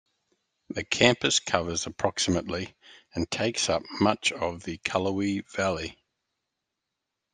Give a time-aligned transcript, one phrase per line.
[0.69, 2.75] The campus covers approximately
[3.13, 5.95] and takes up much of the Cullowhee Valley.